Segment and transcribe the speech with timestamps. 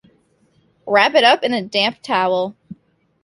[0.87, 2.55] Wrap it up in a damp towel.